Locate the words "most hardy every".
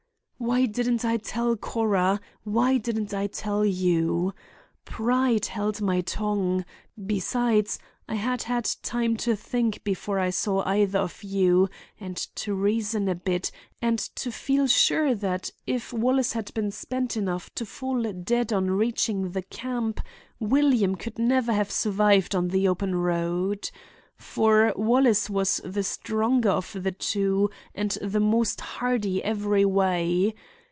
28.19-29.65